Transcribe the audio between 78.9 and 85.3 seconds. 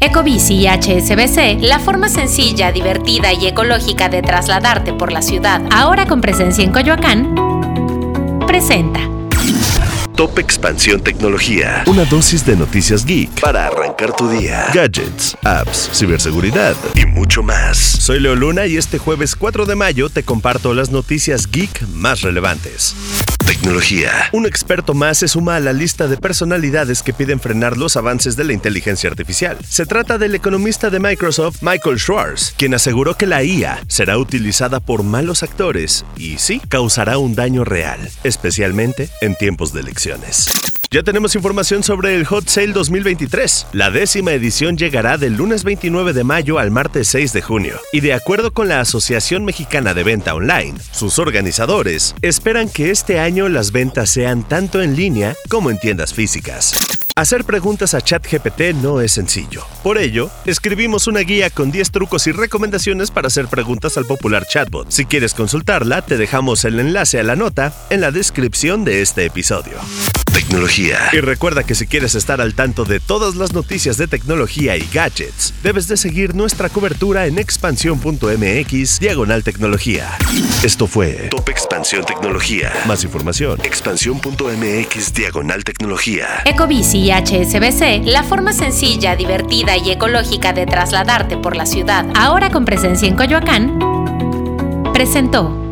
diagonal tecnología. Esto fue Top Expansión Tecnología. Más información, expansión.mx